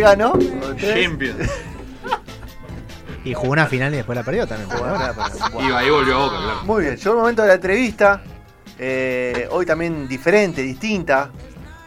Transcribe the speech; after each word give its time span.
¿Qué 0.00 0.04
ganó? 0.04 0.32
Champions. 0.78 1.50
Y 3.22 3.34
jugó 3.34 3.52
una 3.52 3.66
final 3.66 3.92
y 3.92 3.96
después 3.96 4.16
la 4.16 4.24
perdió 4.24 4.46
también. 4.46 4.70
Iba 5.60 5.84
y 5.84 5.90
volvió 5.90 6.16
a 6.16 6.18
boca, 6.24 6.36
claro. 6.38 6.64
Muy 6.64 6.84
bien, 6.84 6.96
llegó 6.96 7.10
el 7.10 7.18
momento 7.18 7.42
de 7.42 7.48
la 7.48 7.54
entrevista. 7.54 8.22
eh, 8.78 9.46
hoy 9.50 9.66
también 9.66 10.08
diferente, 10.08 10.62
distinta. 10.62 11.30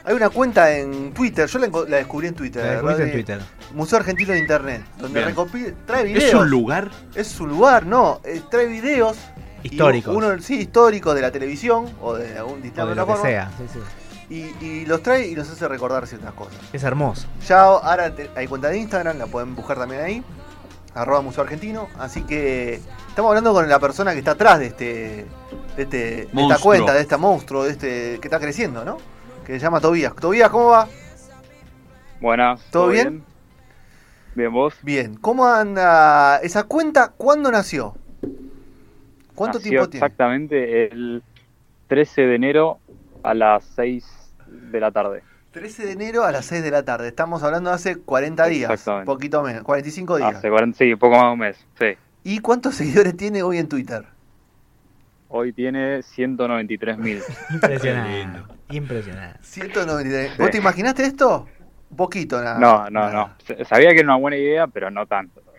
Hay 0.05 0.13
una 0.13 0.29
cuenta 0.29 0.71
en 0.77 1.11
Twitter, 1.11 1.47
yo 1.47 1.57
la, 1.57 1.97
descubrí 1.97 2.27
en 2.27 2.35
Twitter. 2.35 2.83
La 2.83 2.95
en 2.97 3.11
Twitter. 3.11 3.41
Museo 3.73 3.97
Argentino 3.97 4.33
de 4.33 4.39
Internet, 4.41 4.83
donde 4.99 5.25
recopila, 5.25 5.73
trae 5.87 6.03
videos. 6.03 6.23
¿Es 6.25 6.33
un 6.35 6.51
lugar? 6.51 6.91
Es 7.15 7.29
su 7.29 7.47
lugar, 7.47 7.87
no, 7.87 8.21
eh, 8.25 8.39
trae 8.51 8.67
videos. 8.67 9.17
Históricos. 9.63 10.15
Uno, 10.15 10.37
sí, 10.39 10.59
históricos 10.59 11.15
de 11.15 11.21
la 11.21 11.31
televisión 11.31 11.91
o 11.99 12.13
de 12.13 12.37
algún 12.37 12.59
O 12.59 12.61
distinta 12.61 12.85
de 12.85 12.93
lo 12.93 13.07
que 13.07 13.17
sea. 13.17 13.49
sí, 13.57 13.63
sí. 13.73 13.79
Y, 14.33 14.65
y 14.65 14.85
los 14.87 15.03
trae 15.03 15.27
y 15.27 15.35
los 15.35 15.47
hace 15.49 15.67
recordar 15.67 16.07
ciertas 16.07 16.33
cosas. 16.33 16.57
Es 16.73 16.81
hermoso. 16.83 17.27
Ya 17.47 17.61
ahora 17.61 18.15
te- 18.15 18.31
hay 18.35 18.47
cuenta 18.47 18.69
de 18.69 18.77
Instagram, 18.79 19.17
la 19.19 19.27
pueden 19.27 19.53
buscar 19.55 19.77
también 19.77 20.01
ahí. 20.01 20.23
Arroba 20.95 21.21
Museo 21.21 21.43
Argentino. 21.43 21.87
Así 21.99 22.23
que 22.23 22.81
estamos 23.09 23.29
hablando 23.29 23.53
con 23.53 23.69
la 23.69 23.79
persona 23.79 24.13
que 24.13 24.19
está 24.19 24.31
atrás 24.31 24.57
de 24.59 24.65
este. 24.67 25.25
De, 25.77 25.83
este, 25.83 25.97
de 26.31 26.41
esta 26.41 26.57
cuenta, 26.59 26.93
de 26.93 27.01
este 27.01 27.17
monstruo, 27.17 27.63
de 27.63 27.71
este. 27.71 28.19
que 28.19 28.27
está 28.27 28.39
creciendo, 28.39 28.83
¿no? 28.83 28.97
Que 29.45 29.53
se 29.53 29.59
llama 29.59 29.79
Tobías. 29.79 30.15
Tobías, 30.15 30.49
¿cómo 30.49 30.67
va? 30.67 30.87
Buenas. 32.21 32.61
¿Todo 32.71 32.87
bien? 32.87 33.23
Bien, 34.35 34.51
vos. 34.51 34.73
Bien. 34.81 35.15
¿Cómo 35.15 35.45
anda 35.45 36.37
esa 36.41 36.63
cuenta? 36.63 37.09
¿Cuándo 37.15 37.51
nació? 37.51 37.95
¿Cuánto 39.35 39.57
Nació 39.59 39.69
tiempo 39.69 39.89
tiene? 39.89 40.05
Exactamente 40.05 40.85
el 40.91 41.23
13 41.87 42.21
de 42.21 42.35
enero 42.35 42.79
a 43.23 43.33
las 43.33 43.63
6 43.75 44.05
de 44.53 44.79
la 44.79 44.91
tarde. 44.91 45.23
13 45.51 45.85
de 45.85 45.91
enero 45.91 46.23
a 46.23 46.31
las 46.31 46.45
6 46.45 46.63
de 46.63 46.71
la 46.71 46.83
tarde. 46.83 47.07
Estamos 47.07 47.43
hablando 47.43 47.69
de 47.69 47.75
hace 47.75 47.97
40 47.97 48.45
días. 48.47 48.71
Exactamente. 48.71 49.05
Poquito 49.05 49.43
menos, 49.43 49.63
45 49.63 50.17
días. 50.17 50.35
Hace 50.35 50.49
40, 50.49 50.77
sí, 50.77 50.95
poco 50.95 51.15
más 51.15 51.25
de 51.25 51.31
un 51.33 51.39
mes. 51.39 51.67
Sí. 51.77 51.85
¿Y 52.23 52.39
cuántos 52.39 52.75
seguidores 52.75 53.15
tiene 53.15 53.43
hoy 53.43 53.57
en 53.59 53.67
Twitter? 53.67 54.03
Hoy 55.29 55.51
tiene 55.53 56.01
193 56.03 56.97
mil. 56.97 57.21
Impresionante. 57.51 58.39
Impresionante. 58.69 59.39
193. 59.41 60.37
¿Vos 60.37 60.45
Sí. 60.47 60.51
te 60.51 60.57
imaginaste 60.57 61.05
esto? 61.05 61.47
Un 61.89 61.97
poquito 61.97 62.41
nada. 62.41 62.59
No, 62.59 62.83
no, 62.89 63.11
nada. 63.11 63.35
no. 63.57 63.65
Sabía 63.65 63.89
que 63.91 63.97
era 63.99 64.05
una 64.07 64.17
buena 64.17 64.37
idea, 64.37 64.67
pero 64.67 64.89
no 64.91 65.05
tanto. 65.05 65.41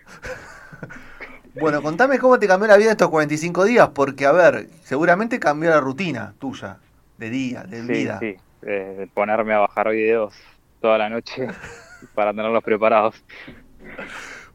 Bueno, 1.61 1.83
contame 1.83 2.19
cómo 2.19 2.37
te 2.41 2.49
cambió 2.49 2.67
la 2.67 2.77
vida 2.77 2.91
estos 2.91 3.09
45 3.11 3.65
días, 3.65 3.89
porque, 3.95 4.27
a 4.27 4.33
ver, 4.33 4.69
seguramente 4.83 5.39
cambió 5.39 5.71
la 5.71 5.79
rutina 5.81 6.35
tuya, 6.41 6.79
de 7.17 7.31
día, 7.31 7.63
de 7.63 7.83
Sí, 7.83 7.87
vida. 7.93 8.19
sí. 8.19 8.35
Eh, 8.67 9.07
ponerme 9.15 9.53
a 9.55 9.59
bajar 9.61 9.91
videos 9.91 10.35
toda 10.81 10.99
la 10.99 11.09
noche 11.09 11.47
para 12.15 12.31
tenerlos 12.33 12.63
preparados. 12.65 13.15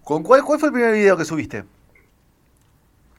¿Con 0.04 0.24
cuál, 0.24 0.44
cuál 0.44 0.60
fue 0.60 0.70
el 0.70 0.74
primer 0.74 0.94
video 0.94 1.16
que 1.18 1.26
subiste? 1.26 1.64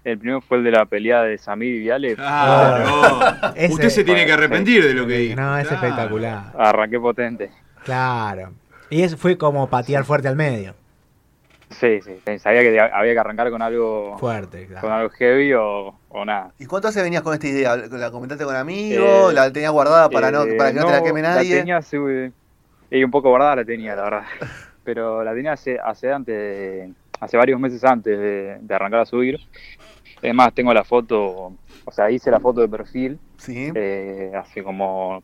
El 0.03 0.19
primero 0.19 0.41
fue 0.41 0.59
el 0.59 0.65
de 0.65 0.71
la 0.71 0.87
pelea 0.87 1.23
de 1.23 1.37
Samir 1.37 1.75
y 1.75 1.81
Viale. 1.81 2.17
Ah, 2.19 3.53
Ese-. 3.55 3.75
Usted 3.75 3.89
se 3.91 4.03
tiene 4.05 4.25
que 4.25 4.33
arrepentir 4.33 4.83
de 4.85 4.95
lo 4.95 5.07
que 5.07 5.19
dijo. 5.19 5.41
No, 5.41 5.59
es 5.59 5.69
Claro. 5.69 5.85
espectacular. 5.87 6.53
Arranqué 6.59 6.99
potente. 6.99 7.51
Claro. 7.85 8.53
Y 8.89 9.03
eso 9.03 9.17
fue 9.19 9.37
como 9.37 9.69
patear 9.69 10.05
fuerte 10.05 10.27
al 10.29 10.37
medio. 10.37 10.75
Sí, 11.71 12.01
sí. 12.03 12.39
Sabía 12.39 12.63
que 12.63 12.81
había 12.81 13.13
que 13.13 13.19
arrancar 13.19 13.51
con 13.51 13.63
algo 13.63 14.19
Fuerte, 14.19 14.69
con 14.81 14.91
algo 14.91 15.09
heavy 15.11 15.53
o, 15.55 16.01
o 16.09 16.25
nada. 16.25 16.53
¿Y 16.59 16.67
cuánto 16.67 16.89
hace 16.89 17.03
venías 17.03 17.23
con 17.23 17.33
esta 17.33 17.47
idea? 17.47 17.77
¿La 17.77 18.11
comentaste 18.11 18.45
con 18.45 18.57
amigos? 18.57 19.31
Eh, 19.31 19.35
¿La 19.35 19.53
tenías 19.53 19.71
guardada 19.73 20.09
para, 20.11 20.31
no, 20.31 20.43
Eh, 20.43 20.57
para 20.59 20.73
que 20.73 20.81
no, 20.81 20.87
te 20.87 20.93
la 20.93 21.03
queme 21.05 21.23
nadie? 21.23 21.55
La 21.55 21.61
tenía 21.61 21.77
hace, 21.77 22.33
y 22.91 23.05
un 23.05 23.11
poco 23.11 23.29
guardada 23.31 23.57
la 23.57 23.65
tenía, 23.65 23.95
la 23.95 24.03
verdad. 24.03 24.25
Pero 24.83 25.23
la 25.23 25.33
tenía 25.35 25.53
hace, 25.53 25.79
hace 25.79 26.11
antes, 26.13 26.35
de- 26.35 26.93
hace 27.21 27.37
varios 27.37 27.61
meses 27.61 27.85
antes 27.85 28.19
de, 28.19 28.59
de 28.61 28.75
arrancar 28.75 29.01
a 29.01 29.07
subir. 29.07 29.39
Es 30.21 30.35
más, 30.35 30.53
tengo 30.53 30.75
la 30.75 30.85
foto, 30.85 31.53
o 31.85 31.93
sea, 31.93 32.11
hice 32.11 32.31
la 32.31 32.41
foto 32.41 32.61
de 32.63 32.69
perfil 32.69 33.19
Sí. 33.39 33.71
eh, 33.75 34.33
hace 34.35 34.63
como 34.63 35.23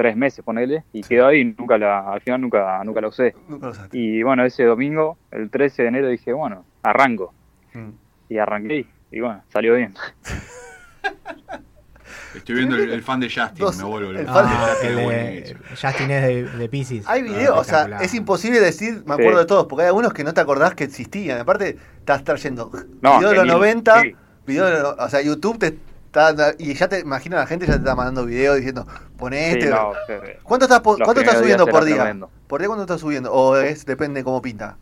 tres 0.00 0.16
meses, 0.16 0.42
ponele, 0.42 0.82
y 0.94 1.02
quedó 1.02 1.26
ahí, 1.26 1.44
nunca 1.44 1.76
la, 1.76 2.10
al 2.10 2.22
final 2.22 2.40
nunca, 2.40 2.82
nunca 2.84 3.02
la 3.02 3.08
usé. 3.08 3.34
Nunca 3.50 3.66
lo 3.66 3.72
usaste. 3.72 3.98
Y 3.98 4.22
bueno, 4.22 4.46
ese 4.46 4.64
domingo, 4.64 5.18
el 5.30 5.50
13 5.50 5.82
de 5.82 5.88
enero, 5.88 6.08
dije, 6.08 6.32
bueno, 6.32 6.64
arranco. 6.82 7.34
Mm. 7.74 7.90
Y 8.30 8.38
arranqué 8.38 8.76
y, 8.78 8.88
y 9.18 9.20
bueno, 9.20 9.42
salió 9.52 9.74
bien. 9.74 9.92
Estoy 12.34 12.54
viendo 12.54 12.76
el, 12.76 12.90
el 12.92 13.02
fan 13.02 13.20
de 13.20 13.26
Justin, 13.28 13.58
Dos- 13.58 13.76
me 13.76 13.84
vuelvo 13.84 14.10
el 14.12 14.24
fan 14.26 14.46
Ah, 14.48 14.68
Justin 14.70 14.96
de. 14.96 15.56
Justin 15.80 16.10
es 16.10 16.22
de, 16.22 16.44
de 16.44 16.68
Pisces. 16.70 17.06
Hay 17.08 17.22
videos, 17.22 17.58
o 17.58 17.64
sea, 17.64 17.98
es 18.00 18.14
imposible 18.14 18.58
decir, 18.60 19.02
me 19.04 19.16
Sí. 19.16 19.20
acuerdo 19.20 19.40
de 19.40 19.46
todos, 19.46 19.66
porque 19.66 19.82
hay 19.82 19.88
algunos 19.88 20.14
que 20.14 20.24
no 20.24 20.32
te 20.32 20.40
acordás 20.40 20.74
que 20.74 20.84
existían. 20.84 21.40
Aparte, 21.40 21.76
estás 21.98 22.24
trayendo 22.24 22.70
No, 23.02 23.18
videos 23.18 23.32
de 23.32 23.36
los 23.36 23.44
genial, 23.44 23.58
90, 23.58 24.00
sí. 24.02 24.16
videos 24.46 24.70
de 24.70 24.80
los- 24.80 24.96
o 24.98 25.08
sea, 25.10 25.20
YouTube 25.20 25.58
te 25.58 25.76
está, 26.12 26.54
y 26.58 26.74
ya 26.74 26.88
te 26.88 27.00
imagino 27.00 27.36
la 27.36 27.46
gente 27.46 27.66
ya 27.66 27.74
te 27.74 27.78
está 27.78 27.94
mandando 27.94 28.26
videos 28.26 28.56
diciendo, 28.56 28.86
poné 29.16 29.52
Sí, 29.52 29.58
este. 29.58 29.70
no, 29.70 29.92
¿Cuánto 30.42 30.66
estás, 30.66 30.80
cuánto 30.80 31.20
estás 31.20 31.38
subiendo 31.38 31.66
por 31.66 31.84
día? 31.84 31.96
tremendo. 31.96 32.30
¿Por 32.46 32.60
día 32.60 32.68
cuánto 32.68 32.82
estás 32.82 33.00
subiendo? 33.00 33.32
O 33.32 33.56
es, 33.56 33.86
depende 33.86 34.24
cómo 34.24 34.42
pinta. 34.42 34.76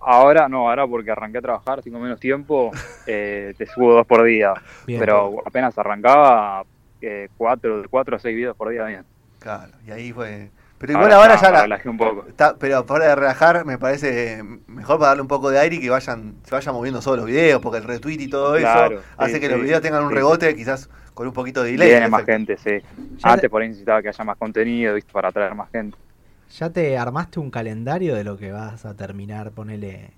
Ahora 0.00 0.48
no, 0.48 0.68
ahora 0.68 0.86
porque 0.86 1.10
arranqué 1.10 1.38
a 1.38 1.42
trabajar, 1.42 1.82
tengo 1.82 1.98
menos 1.98 2.20
tiempo, 2.20 2.70
eh, 3.06 3.54
te 3.58 3.66
subo 3.66 3.94
dos 3.94 4.06
por 4.06 4.22
día. 4.24 4.54
Bien. 4.86 5.00
pero 5.00 5.42
apenas 5.44 5.76
arrancaba, 5.78 6.62
eh, 7.00 7.28
cuatro, 7.36 7.82
de 7.82 7.88
cuatro 7.88 8.16
a 8.16 8.18
seis 8.20 8.36
videos 8.36 8.56
por 8.56 8.68
día 8.68 8.84
bien. 8.84 9.04
Claro, 9.40 9.72
y 9.86 9.90
ahí 9.90 10.12
fue. 10.12 10.50
Pero 10.94 10.98
igual 11.06 11.12
ahora, 11.12 11.36
ya 11.36 11.42
ya 11.42 11.50
la. 11.50 11.62
relajé 11.62 11.88
un 11.88 11.96
poco. 11.98 12.24
está- 12.28 12.56
pero 12.58 12.84
para 12.86 13.06
de 13.08 13.14
relajar, 13.14 13.64
me 13.64 13.78
parece 13.78 14.42
mejor 14.66 14.96
para 14.98 15.08
darle 15.08 15.22
un 15.22 15.28
poco 15.28 15.50
de 15.50 15.58
aire 15.58 15.76
y 15.76 15.80
que 15.80 15.90
vayan, 15.90 16.34
se 16.44 16.54
vayan 16.54 16.74
moviendo 16.74 17.00
solo 17.02 17.16
los 17.18 17.26
videos, 17.26 17.60
porque 17.60 17.78
el 17.78 17.84
retweet 17.84 18.20
y 18.20 18.28
todo 18.28 18.56
Claro, 18.56 18.96
eso 18.96 19.00
sí, 19.00 19.06
hace 19.18 19.40
que 19.40 19.48
los 19.48 19.60
videos 19.62 19.80
tengan 19.82 20.02
un 20.04 20.10
sí. 20.10 20.14
rebote, 20.16 20.54
quizás 20.56 20.88
con 21.14 21.26
un 21.26 21.32
poquito 21.32 21.62
de 21.62 21.72
delay. 21.72 21.88
Viene 21.88 22.04
el 22.04 22.10
más 22.10 22.22
efecto. 22.22 22.54
gente, 22.54 22.56
sí. 22.58 22.86
Ya 23.18 23.30
Antes 23.30 23.40
te- 23.42 23.50
por 23.50 23.62
ahí 23.62 23.68
necesitaba 23.68 24.02
que 24.02 24.08
haya 24.08 24.24
más 24.24 24.36
contenido, 24.36 24.94
¿viste? 24.94 25.12
para 25.12 25.28
atraer 25.28 25.54
más 25.54 25.70
gente. 25.70 25.96
¿Ya 26.58 26.70
te 26.70 26.96
armaste 26.96 27.40
un 27.40 27.50
calendario 27.50 28.14
de 28.14 28.22
lo 28.22 28.36
que 28.36 28.52
vas 28.52 28.84
a 28.84 28.94
terminar, 28.94 29.50
ponele, 29.50 30.10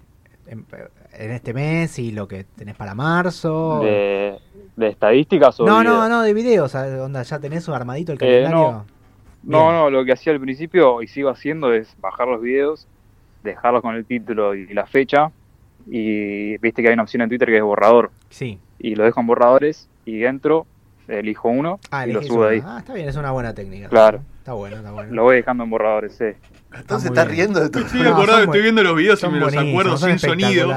en, 0.46 0.66
en 1.12 1.30
este 1.30 1.54
mes 1.54 1.98
y 1.98 2.12
lo 2.12 2.28
que 2.28 2.44
tenés 2.44 2.74
para 2.76 2.94
marzo? 2.94 3.80
De, 3.82 4.38
de 4.76 4.88
estadísticas 4.88 5.58
o 5.60 5.66
no, 5.66 5.80
videos? 5.80 5.96
no, 5.96 6.08
no, 6.08 6.22
de 6.22 6.34
videos. 6.34 6.74
Onda, 6.74 7.22
¿Ya 7.22 7.38
tenés 7.38 7.66
un 7.68 7.74
armadito 7.74 8.12
el 8.12 8.18
Eh, 8.20 8.42
calendario? 8.42 8.84
No. 9.43 9.59
Bien. 9.69 9.72
No, 9.72 9.91
lo 9.91 10.04
que 10.04 10.12
hacía 10.12 10.32
al 10.32 10.41
principio 10.41 11.03
y 11.03 11.09
sigo 11.09 11.31
haciendo 11.31 11.72
es 11.72 11.94
bajar 12.00 12.28
los 12.28 12.41
videos, 12.43 12.87
dejarlos 13.43 13.82
con 13.82 13.94
el 13.94 14.04
título 14.04 14.54
y 14.54 14.66
la 14.75 14.87
fecha. 14.87 15.31
Y 15.91 16.59
viste 16.59 16.82
que 16.82 16.88
hay 16.88 16.94
una 16.94 17.04
opción 17.04 17.22
en 17.22 17.28
Twitter 17.28 17.48
que 17.48 17.56
es 17.56 17.62
borrador. 17.62 18.10
Sí. 18.31 18.59
Y 18.78 18.94
lo 18.94 19.04
dejo 19.04 19.21
en 19.21 19.27
borradores 19.27 19.88
y 20.04 20.25
entro, 20.25 20.66
elijo 21.06 21.48
uno 21.48 21.81
Ah, 21.91 22.06
y 22.06 22.12
lo 22.12 22.22
subo 22.22 22.41
uno. 22.41 22.48
ahí. 22.48 22.62
Ah, 22.65 22.77
está 22.81 22.93
bien, 22.94 23.09
es 23.09 23.16
una 23.16 23.31
buena 23.31 23.54
técnica. 23.54 23.88
Claro. 23.88 24.21
Está 24.38 24.53
bueno, 24.53 24.77
está 24.77 24.93
bueno. 24.93 25.12
Lo 25.15 25.22
voy 25.25 25.37
dejando 25.37 25.65
en 25.65 25.71
borradores, 25.71 26.15
sí. 26.16 26.25
Entonces 26.75 27.10
estás 27.10 27.28
riendo 27.28 27.60
de 27.60 27.71
todo. 27.71 27.84
Estoy 27.84 28.03
No, 28.03 28.10
acordado, 28.10 28.38
son 28.41 28.48
estoy 28.48 28.62
viendo 28.62 28.82
los 28.82 28.97
videos 28.97 29.22
y 29.22 29.28
me 29.28 29.39
los 29.41 29.57
acuerdo 29.57 29.97
sin 29.97 30.18
sonido 30.18 30.71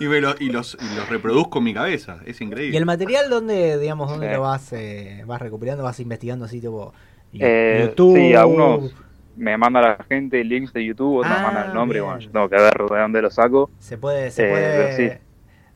y, 0.00 0.06
me 0.06 0.20
lo- 0.20 0.34
y 0.40 0.48
los, 0.50 0.76
y 0.80 0.96
los 0.96 1.08
reproduzco 1.10 1.58
en 1.58 1.64
mi 1.64 1.74
cabeza. 1.74 2.18
Es 2.24 2.40
increíble. 2.40 2.74
¿Y 2.74 2.78
el 2.78 2.86
material 2.86 3.28
dónde, 3.28 3.78
digamos, 3.78 4.10
dónde 4.10 4.28
Sí. 4.28 4.34
lo 4.34 4.40
vas, 4.42 4.72
eh, 4.72 5.22
vas 5.26 5.40
recuperando, 5.42 5.84
vas 5.84 6.00
investigando 6.00 6.46
así, 6.46 6.60
tipo 6.60 6.94
Eh, 7.40 7.88
YouTube? 7.88 8.16
Sí, 8.16 8.34
algunos 8.34 8.94
me 9.36 9.56
manda 9.58 9.80
la 9.80 10.04
gente 10.08 10.42
links 10.44 10.72
de 10.72 10.84
YouTube, 10.84 11.16
otros 11.18 11.32
Ah, 11.32 11.38
me 11.38 11.44
mandan 11.44 11.66
el 11.68 11.74
nombre, 11.74 11.98
bien. 12.00 12.04
bueno, 12.04 12.20
yo 12.20 12.30
tengo 12.30 12.48
que 12.48 12.56
ver 12.56 12.74
de 12.78 13.00
dónde 13.00 13.22
lo 13.22 13.30
saco. 13.30 13.70
Se 13.80 13.98
puede, 13.98 14.30
se 14.30 14.44
Eh, 14.44 14.48
puede, 14.48 14.96
sí. 14.96 15.18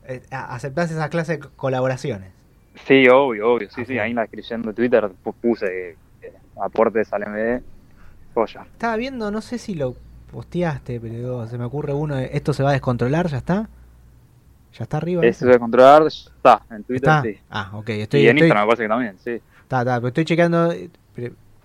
eh, 0.06 0.22
a- 0.30 0.54
aceptás 0.54 0.90
esas 0.90 1.08
clases 1.10 1.40
de 1.40 1.48
colaboraciones. 1.56 2.30
Sí, 2.86 3.08
obvio, 3.08 3.52
obvio, 3.54 3.68
sí, 3.70 3.82
Ah, 3.82 3.84
sí, 3.86 3.98
ahí 3.98 4.10
en 4.10 4.16
la 4.16 4.22
descripción 4.22 4.62
de 4.62 4.72
Twitter 4.72 5.04
pu- 5.24 5.34
puse 5.40 5.90
eh, 6.22 6.32
aportes 6.60 7.12
al 7.12 7.22
MD, 7.24 7.62
joya. 8.34 8.62
Estaba 8.72 8.96
viendo, 8.96 9.30
no 9.30 9.40
sé 9.40 9.58
si 9.58 9.74
lo 9.74 9.96
posteaste, 10.30 11.00
pero 11.00 11.46
se 11.48 11.58
me 11.58 11.64
ocurre 11.64 11.92
uno, 11.92 12.18
esto 12.18 12.52
se 12.52 12.62
va 12.62 12.70
a 12.70 12.72
descontrolar, 12.72 13.26
¿ya 13.28 13.38
está? 13.38 13.68
¿Ya 14.78 14.84
está 14.84 14.98
arriba? 14.98 15.24
Eso 15.24 15.44
ese? 15.44 15.52
de 15.52 15.58
controlar 15.58 16.06
está, 16.06 16.62
en 16.70 16.84
Twitter 16.84 17.08
¿Está? 17.08 17.22
sí. 17.22 17.36
Ah, 17.50 17.70
ok, 17.74 17.88
estoy, 17.90 18.20
y 18.20 18.28
en 18.28 18.36
estoy, 18.36 18.48
Instagram 18.48 18.64
me 18.64 18.68
parece 18.68 18.82
que 18.84 18.88
también, 18.88 19.18
sí. 19.18 19.30
está, 19.62 19.80
está, 19.80 19.96
pero 19.96 20.08
estoy 20.08 20.24
chequeando, 20.24 20.72
eh, 20.72 20.90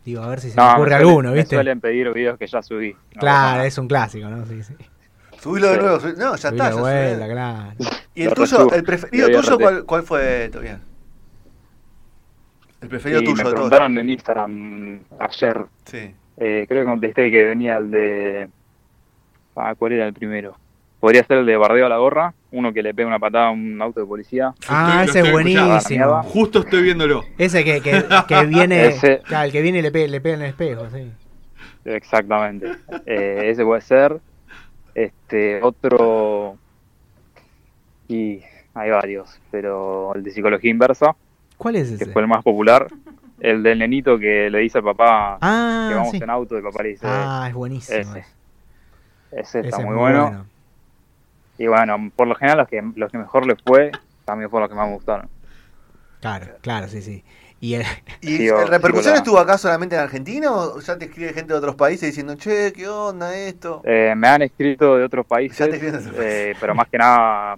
Digo, 0.05 0.21
a 0.21 0.27
ver 0.27 0.39
si 0.41 0.49
se 0.49 0.57
No, 0.57 0.65
me 0.65 0.71
ocurre 0.73 0.89
me 0.89 0.95
suelen- 0.97 1.07
alguno, 1.07 1.29
me 1.31 1.35
¿viste? 1.37 1.55
suelen 1.55 1.79
pedir 1.81 2.11
videos 2.13 2.37
que 2.37 2.47
ya 2.47 2.61
subí. 2.61 2.93
No 2.93 3.19
Claro, 3.19 3.63
es 3.63 3.77
un 3.77 3.87
clásico, 3.87 4.27
¿no? 4.27 4.45
Sí, 4.45 4.61
sí. 4.63 4.75
Subilo 5.39 5.71
de 5.71 5.77
nuevo. 5.77 5.99
subí- 5.99 6.17
No, 6.17 6.35
ya 6.35 6.49
Subilo 6.49 6.63
está. 6.63 6.69
de 6.69 6.75
ya 6.75 6.81
vuelta, 6.81 7.25
subí. 7.25 7.33
claro. 7.33 7.73
¿Y 8.15 8.21
el 8.23 8.27
Lo 8.29 8.33
tuyo, 8.35 8.57
resubo. 8.57 8.73
el 8.75 8.83
preferido 8.83 9.27
tuyo, 9.29 9.57
cuál, 9.59 9.85
cuál 9.85 10.03
fue, 10.03 10.49
Tobias? 10.51 10.79
El 12.81 12.89
preferido 12.89 13.19
Sí, 13.21 13.25
tuyo 13.25 13.43
me 13.43 13.49
de 13.49 13.55
todos. 13.55 13.81
en 13.81 14.09
Instagram 14.09 14.99
ayer. 15.19 15.65
Sí. 15.85 16.15
eh, 16.37 16.65
creo 16.67 16.81
que 16.83 16.89
contesté 16.89 17.31
que 17.31 17.43
venía 17.45 17.77
el 17.77 17.91
de. 17.91 18.49
Ah, 19.55 19.73
¿cuál 19.77 19.93
era 19.93 20.07
el 20.07 20.13
primero? 20.13 20.57
Podría 21.03 21.21
ser 21.25 21.39
el 21.39 21.45
de 21.45 21.57
Bardeo 21.57 21.85
a 21.85 21.89
la 21.89 21.97
gorra, 21.97 22.33
uno 22.53 22.71
que 22.71 22.81
le 22.81 22.93
pega 22.93 23.09
una 23.09 23.19
patada 23.19 23.47
a 23.47 23.51
un 23.51 23.81
auto 23.81 23.99
de 23.99 24.05
policía. 24.05 24.53
Ah, 24.69 25.03
lo 25.03 25.11
ese 25.11 25.19
es 25.19 25.31
buenísimo. 25.33 26.23
Justo 26.23 26.59
estoy 26.59 26.81
viéndolo. 26.81 27.25
Ese 27.37 27.65
que, 27.65 27.81
que, 27.81 28.05
que 28.25 28.45
viene, 28.45 28.85
Ese. 28.87 29.19
claro, 29.19 29.43
el 29.47 29.51
que 29.51 29.61
viene 29.61 29.79
y 29.79 29.81
le 29.81 29.91
pega, 29.91 30.07
le 30.07 30.21
pega 30.21 30.35
en 30.35 30.41
el 30.43 30.49
espejo, 30.51 30.87
sí. 30.89 31.11
Exactamente. 31.83 32.71
Eh, 33.05 33.41
ese 33.49 33.65
puede 33.65 33.81
ser. 33.81 34.21
Este, 34.95 35.61
otro. 35.61 36.55
Y 38.07 38.39
hay 38.73 38.89
varios, 38.89 39.41
pero 39.51 40.15
el 40.15 40.23
de 40.23 40.31
psicología 40.31 40.71
inversa, 40.71 41.17
¿Cuál 41.57 41.75
es 41.75 41.89
que 41.89 41.95
ese? 41.95 42.13
fue 42.13 42.21
el 42.21 42.29
más 42.29 42.43
popular. 42.45 42.87
El 43.41 43.61
del 43.61 43.79
nenito 43.79 44.17
que 44.17 44.49
le 44.49 44.59
dice 44.59 44.77
al 44.77 44.85
papá 44.85 45.33
que 45.41 45.45
Ah, 45.47 45.91
vamos 45.95 46.11
sí. 46.11 46.19
en 46.23 46.29
auto 46.29 46.55
y 46.55 46.59
el 46.59 46.63
papá 46.63 46.81
le 46.83 46.89
dice. 46.91 47.05
Ah, 47.09 47.47
es 47.49 47.53
buenísimo. 47.53 47.99
ese. 47.99 48.19
está 49.31 49.59
Ese 49.59 49.67
es 49.67 49.79
muy 49.85 49.95
bueno. 49.97 50.45
Y 51.57 51.67
bueno, 51.67 52.11
por 52.15 52.27
lo 52.27 52.35
general 52.35 52.59
los 52.59 52.67
que, 52.67 52.81
los 52.95 53.11
que 53.11 53.17
mejor 53.17 53.45
les 53.45 53.57
fue, 53.63 53.91
también 54.25 54.49
fueron 54.49 54.69
los 54.69 54.69
que 54.69 54.79
más 54.79 54.87
me 54.87 54.95
gustaron. 54.95 55.29
Claro, 56.19 56.47
claro, 56.61 56.87
sí, 56.87 57.01
sí. 57.01 57.23
Y 57.59 57.75
el, 57.75 57.83
¿Y 58.21 58.37
Sí, 58.37 58.47
el 58.47 58.53
o- 58.53 58.65
repercusión 58.65 59.13
sí, 59.13 59.17
estuvo 59.19 59.39
acá 59.39 59.57
solamente 59.57 59.95
en 59.95 60.01
Argentina 60.01 60.51
o 60.51 60.79
ya 60.79 60.97
te 60.97 61.05
escribe 61.05 61.33
gente 61.33 61.53
de 61.53 61.59
otros 61.59 61.75
países 61.75 62.09
diciendo, 62.09 62.35
che, 62.35 62.73
qué 62.73 62.87
onda 62.87 63.35
esto? 63.35 63.81
Eh, 63.85 64.13
me 64.17 64.27
han 64.27 64.41
escrito 64.41 64.97
de 64.97 65.03
otros 65.05 65.25
países, 65.25 65.57
Ya 65.57 65.65
te 65.67 65.75
escriben 65.75 66.01
de 66.01 66.09
otros 66.09 66.25
eh, 66.25 66.53
pero 66.59 66.75
más 66.75 66.87
que 66.89 66.97
nada 66.97 67.57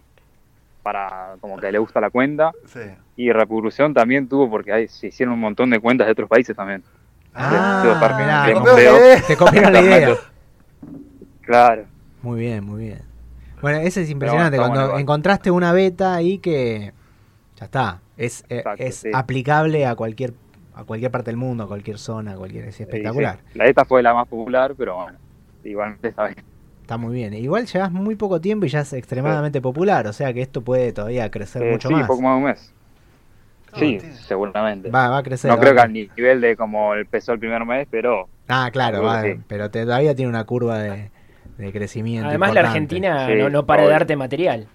para 0.83 1.35
como 1.39 1.57
que 1.57 1.71
le 1.71 1.79
gusta 1.79 1.99
la 1.99 2.11
cuenta. 2.11 2.51
Sí. 2.67 2.81
Y 3.15 3.31
repercusión 3.31 3.93
también 3.93 4.27
tuvo 4.27 4.49
porque 4.49 4.71
hay, 4.71 4.87
se 4.87 5.07
hicieron 5.07 5.33
un 5.33 5.39
montón 5.39 5.69
de 5.71 5.79
cuentas 5.79 6.05
de 6.05 6.11
otros 6.11 6.29
países 6.29 6.55
también. 6.55 6.83
Ah, 7.33 7.81
mirá. 8.15 8.45
de 8.75 9.21
te 9.27 9.35
copiaron 9.35 9.73
la 9.73 9.81
idea. 9.81 10.15
Claro. 11.41 11.85
Muy 12.21 12.39
bien, 12.39 12.63
muy 12.63 12.83
bien. 12.83 13.14
Bueno, 13.65 13.79
ese 13.79 14.03
es 14.03 14.11
impresionante. 14.11 14.57
Cuando 14.57 14.79
bueno 14.81 14.99
encontraste 14.99 15.49
una 15.49 15.73
beta 15.73 16.13
ahí 16.13 16.37
que 16.37 16.93
ya 17.59 17.65
está. 17.65 18.01
Es, 18.15 18.43
eh, 18.49 18.57
Exacto, 18.59 18.83
es 18.83 18.95
sí. 18.97 19.09
aplicable 19.11 19.87
a 19.87 19.95
cualquier 19.95 20.33
a 20.75 20.83
cualquier 20.83 21.09
parte 21.09 21.31
del 21.31 21.37
mundo, 21.37 21.63
a 21.63 21.67
cualquier 21.67 21.97
zona, 21.97 22.33
a 22.33 22.35
cualquier. 22.37 22.65
Es 22.65 22.79
espectacular. 22.79 23.39
Sí, 23.51 23.57
La 23.57 23.65
ETA 23.65 23.85
fue 23.85 24.03
la 24.03 24.13
más 24.13 24.27
popular, 24.27 24.75
pero 24.77 24.95
bueno, 24.97 25.17
igualmente 25.63 26.09
está 26.09 26.25
bien. 26.25 26.45
Está 26.81 26.97
muy 26.97 27.15
bien. 27.15 27.33
Igual 27.33 27.65
llevas 27.65 27.91
muy 27.91 28.15
poco 28.15 28.39
tiempo 28.39 28.67
y 28.67 28.69
ya 28.69 28.81
es 28.81 28.93
extremadamente 28.93 29.61
popular. 29.61 30.05
O 30.05 30.13
sea 30.13 30.31
que 30.31 30.41
esto 30.43 30.61
puede 30.61 30.93
todavía 30.93 31.31
crecer 31.31 31.63
Eh, 31.63 31.71
mucho 31.71 31.89
sí, 31.89 31.95
más. 31.95 32.07
poco 32.07 32.21
más 32.21 32.33
de 32.33 32.37
un 32.37 32.43
mes. 32.43 32.73
Ah, 33.73 33.79
Sí, 33.79 33.99
seguramente. 34.27 34.91
Va, 34.91 35.09
va 35.09 35.17
a 35.17 35.23
crecer. 35.23 35.49
no 35.49 35.57
va 35.57 35.61
creo 35.61 35.71
a 35.71 35.75
que 35.75 35.81
al 35.81 35.93
nivel 35.93 36.41
de 36.41 36.55
como 36.55 36.93
empezó 36.93 37.33
el 37.33 37.39
primer 37.39 37.65
mes, 37.65 37.87
pero 37.89 38.29
Ah, 38.47 38.69
claro, 38.71 39.01
va, 39.01 39.23
sí. 39.23 39.35
pero 39.47 39.71
te- 39.71 39.83
todavía 39.85 40.13
tiene 40.15 40.29
una 40.29 40.43
curva 40.45 40.77
de, 40.77 41.09
de 41.57 41.71
crecimiento. 41.71 42.27
Además, 42.29 42.53
la. 42.53 42.61
Argentina 42.61 43.27
Sí, 43.27 43.35
no, 43.35 43.49
no 43.49 43.65
para 43.65 43.83
de 43.83 43.89
darte 43.89 44.15
material. 44.15 44.67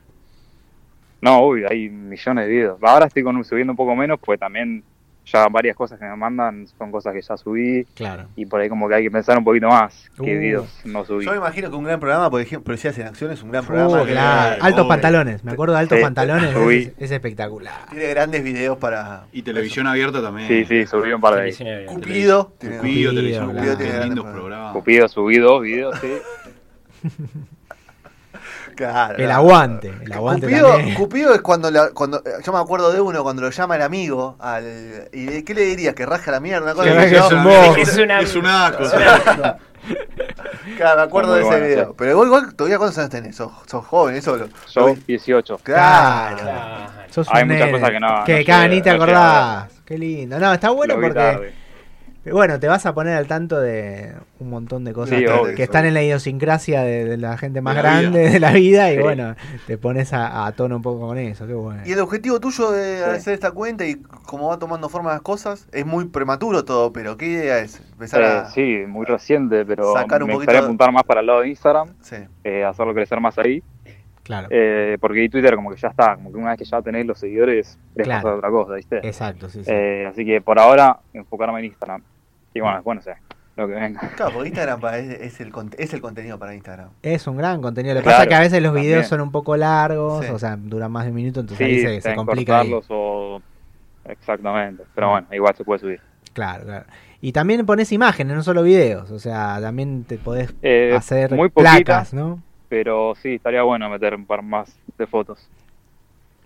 no, 1.20 1.46
uy, 1.46 1.64
hay 1.68 1.88
millones 1.90 2.46
de 2.46 2.50
videos. 2.50 2.78
Ahora 2.82 3.06
estoy 3.06 3.22
con, 3.22 3.42
subiendo 3.44 3.72
un 3.72 3.76
poco 3.76 3.94
menos, 3.94 4.18
pues 4.24 4.40
también 4.40 4.82
ya 5.26 5.46
varias 5.48 5.76
cosas 5.76 5.98
que 5.98 6.04
me 6.06 6.16
mandan 6.16 6.66
son 6.78 6.90
cosas 6.90 7.12
que 7.12 7.20
ya 7.20 7.36
subí 7.36 7.84
Claro. 7.94 8.24
y 8.34 8.46
por 8.46 8.60
ahí 8.60 8.68
como 8.70 8.88
que 8.88 8.94
hay 8.96 9.02
que 9.04 9.10
pensar 9.12 9.36
un 9.38 9.44
poquito 9.44 9.68
más 9.68 10.10
qué 10.16 10.22
Uh. 10.22 10.24
videos 10.40 10.80
no 10.86 11.04
subí. 11.04 11.24
Yo 11.26 11.30
me 11.32 11.36
imagino 11.36 11.68
que 11.70 11.76
un 11.76 11.84
gran 11.84 12.00
programa, 12.00 12.30
por 12.30 12.40
ejemplo, 12.40 12.64
Policías 12.64 12.98
en 12.98 13.06
Acción 13.06 13.30
es 13.30 13.42
un 13.42 13.50
gran 13.52 13.62
Uh, 13.62 13.66
programa. 13.66 14.04
claro. 14.06 14.62
Altos 14.62 14.80
obvio. 14.80 14.88
pantalones. 14.88 15.44
Me 15.44 15.52
acuerdo 15.52 15.74
de 15.74 15.80
altos 15.80 15.98
Sí, 15.98 16.02
pantalones. 16.04 16.56
Es, 16.56 16.92
es 16.98 17.10
espectacular. 17.10 17.86
Tiene 17.90 18.06
grandes 18.08 18.42
videos 18.42 18.78
para. 18.78 19.24
Y 19.30 19.42
televisión 19.42 19.86
abierta 19.86 20.20
también. 20.22 20.48
Sí, 20.48 20.64
sí, 20.64 20.86
subí 20.86 21.12
un 21.12 21.20
par 21.20 21.34
de. 21.34 21.84
Cupido. 21.86 22.54
Tiene- 22.58 22.78
Cupido, 22.78 23.12
televisión 23.14 23.44
Cupido, 23.48 23.60
abierta, 23.62 23.84
tiene 23.84 24.04
lindos 24.06 24.24
programas. 24.26 24.72
Cupido 24.72 25.06
subí 25.08 25.38
dos 25.38 25.62
videos, 25.62 25.96
sí. 26.00 26.08
Claro. 28.76 29.18
El 29.18 29.30
aguante. 29.30 29.92
El 30.02 30.12
aguante 30.12 30.46
Cupido, 30.46 30.68
también. 30.72 30.94
Cupido 30.94 31.34
es 31.34 31.40
cuando, 31.42 31.70
la- 31.70 31.90
cuando 31.90 32.22
yo 32.42 32.52
me 32.52 32.58
acuerdo 32.58 32.92
de 32.92 33.00
uno 33.00 33.22
cuando 33.22 33.42
lo 33.42 33.50
llama 33.50 33.76
el 33.76 33.82
amigo 33.82 34.36
al 34.38 35.08
y 35.12 35.24
de- 35.26 35.44
qué 35.44 35.52
le 35.54 35.62
dirías 35.62 35.94
que 35.94 36.06
raja 36.06 36.30
la 36.30 36.40
mierda 36.40 36.72
una 36.72 36.74
cosa 36.74 36.84
Que 36.90 37.16
es 37.16 37.30
un. 37.30 37.78
Es 37.78 37.98
una- 37.98 38.20
Es 38.20 38.34
un 38.36 38.46
asco. 38.46 38.84
Claro, 40.76 40.96
me 40.98 41.02
acuerdo 41.02 41.34
de 41.34 41.40
ese 41.40 41.50
bueno, 41.50 41.66
video. 41.66 41.86
sí. 41.88 41.94
Pero 41.98 42.10
igual, 42.12 42.26
igual 42.28 42.54
todavía 42.54 42.78
cuántos 42.78 42.98
años 42.98 43.10
tenés, 43.10 43.36
sos, 43.36 43.50
sos 43.66 43.84
joven, 43.86 44.14
eso 44.14 44.36
lo. 44.36 44.46
Yo 44.46 44.88
lo- 44.88 44.94
18. 45.06 45.58
Claro. 45.58 46.36
Claro. 46.38 46.92
Sos 47.10 47.28
Hay 47.32 47.42
un 47.42 47.48
muchas 47.48 47.60
nene. 47.66 47.72
cosas 47.72 47.90
que 47.90 48.00
no- 48.00 48.24
Que 48.24 48.38
no 48.40 48.44
cada 48.46 48.68
ni 48.68 48.80
te 48.80 48.90
no 48.90 48.96
acordás. 48.96 49.68
Qué 49.84 49.98
lindo. 49.98 50.38
No, 50.38 50.52
está 50.54 50.70
bueno 50.70 50.94
porque. 50.94 51.10
tarde. 51.10 51.54
Bueno, 52.24 52.60
te 52.60 52.68
vas 52.68 52.84
a 52.84 52.92
poner 52.94 53.16
al 53.16 53.26
tanto 53.26 53.58
de 53.60 54.12
un 54.40 54.50
montón 54.50 54.84
de 54.84 54.92
cosas 54.92 55.18
Sí, 55.18 55.24
que, 55.24 55.30
obvio. 55.32 55.54
que 55.54 55.62
están 55.62 55.86
en 55.86 55.94
la 55.94 56.02
idiosincrasia 56.02 56.82
de, 56.82 57.04
de 57.06 57.16
la 57.16 57.38
gente 57.38 57.62
más 57.62 57.74
De 57.76 57.82
la 57.82 57.88
grande 57.90 58.20
vida. 58.20 58.30
de 58.30 58.40
la 58.40 58.52
vida 58.52 58.92
y 58.92 58.96
Sí. 58.96 59.02
bueno, 59.02 59.34
te 59.66 59.78
pones 59.78 60.12
a, 60.12 60.46
a 60.46 60.52
tono 60.52 60.76
un 60.76 60.82
poco 60.82 61.06
con 61.08 61.16
eso. 61.16 61.46
Qué 61.46 61.54
bueno. 61.54 61.80
Y 61.86 61.92
el 61.92 61.98
objetivo 62.00 62.38
tuyo 62.38 62.70
de 62.72 62.98
Sí. 62.98 63.02
hacer 63.04 63.32
esta 63.34 63.52
cuenta 63.52 63.86
y 63.86 63.94
cómo 64.26 64.48
va 64.48 64.58
tomando 64.58 64.88
forma 64.90 65.12
las 65.12 65.22
cosas, 65.22 65.66
es 65.72 65.86
muy 65.86 66.04
prematuro 66.06 66.64
todo, 66.64 66.92
pero 66.92 67.16
¿qué 67.16 67.26
idea 67.26 67.58
es? 67.60 67.80
Empezar 67.92 68.20
Eh, 68.20 68.26
a. 68.26 68.44
sí, 68.50 68.82
muy 68.86 69.06
reciente, 69.06 69.64
pero 69.64 69.94
Sacar 69.94 70.22
un 70.22 70.28
me 70.28 70.34
poquito 70.34 70.50
gustaría 70.50 70.60
apuntar 70.60 70.92
más 70.92 71.04
para 71.04 71.20
el 71.20 71.26
lado 71.26 71.40
de 71.40 71.48
Instagram, 71.48 71.88
Sí. 72.02 72.16
eh, 72.44 72.64
hacerlo 72.64 72.92
crecer 72.92 73.18
más 73.20 73.38
ahí, 73.38 73.62
Claro. 74.22 74.48
eh, 74.50 74.96
porque 75.00 75.20
ahí 75.20 75.28
Twitter 75.28 75.54
como 75.56 75.70
que 75.70 75.76
ya 75.76 75.88
está, 75.88 76.14
como 76.14 76.30
que 76.30 76.38
una 76.38 76.50
vez 76.50 76.58
que 76.58 76.64
ya 76.64 76.80
tenés 76.82 77.04
los 77.06 77.18
seguidores, 77.18 77.78
querés 77.94 78.06
Claro. 78.06 78.22
pasar 78.22 78.32
a 78.34 78.36
otra 78.38 78.50
cosa, 78.50 78.74
¿viste? 78.74 78.98
Exacto, 78.98 79.48
sí, 79.48 79.64
sí. 79.64 79.70
Eh, 79.72 80.06
así 80.08 80.24
que 80.24 80.40
por 80.40 80.58
ahora 80.58 80.98
enfocarme 81.12 81.58
en 81.60 81.64
Instagram. 81.66 82.02
Y 82.54 82.60
bueno, 82.60 82.76
después 82.76 82.96
no 82.96 83.02
sé, 83.02 83.14
lo 83.56 83.66
que 83.66 83.74
venga. 83.74 84.00
Claro, 84.16 84.32
porque 84.34 84.48
Instagram 84.48 84.80
es, 84.94 85.10
es 85.20 85.40
el, 85.40 85.52
es 85.78 85.94
el 85.94 86.00
contenido 86.00 86.38
para 86.38 86.54
Instagram. 86.54 86.90
Es 87.02 87.26
un 87.26 87.36
gran 87.36 87.60
contenido. 87.62 87.94
Lo 87.94 88.00
que 88.00 88.04
Claro, 88.04 88.16
pasa 88.18 88.22
es 88.24 88.28
que 88.28 88.34
a 88.34 88.40
veces 88.40 88.62
los 88.62 88.74
videos 88.74 88.90
también. 89.02 89.08
son 89.08 89.20
un 89.22 89.32
poco 89.32 89.56
largos, 89.56 90.24
Sí. 90.26 90.32
o 90.32 90.38
sea, 90.38 90.56
duran 90.56 90.92
más 90.92 91.04
de 91.04 91.10
un 91.10 91.16
minuto, 91.16 91.40
entonces 91.40 91.66
ahí 91.66 91.74
Sí, 91.76 91.80
se, 91.82 91.94
se 91.96 92.00
saben 92.02 92.16
complica. 92.16 92.60
ahí. 92.60 92.72
o... 92.88 93.40
Exactamente, 94.04 94.84
pero 94.94 95.08
Mm. 95.08 95.10
bueno, 95.10 95.26
igual 95.32 95.54
se 95.56 95.64
puede 95.64 95.78
subir. 95.80 96.00
Claro, 96.32 96.64
claro. 96.64 96.84
Y 97.20 97.32
también 97.32 97.66
pones 97.66 97.92
imágenes, 97.92 98.34
no 98.34 98.42
solo 98.42 98.62
videos. 98.62 99.10
O 99.10 99.18
sea, 99.18 99.58
también 99.60 100.04
te 100.04 100.16
podés 100.16 100.54
Eh, 100.62 100.94
hacer 100.96 101.32
muy 101.34 101.50
poquitas, 101.50 101.82
placas, 101.82 102.14
¿no? 102.14 102.40
Pero 102.70 103.14
sí, 103.20 103.34
estaría 103.34 103.62
bueno 103.62 103.90
meter 103.90 104.14
un 104.14 104.24
par 104.24 104.42
más 104.42 104.74
de 104.96 105.06
fotos. 105.06 105.46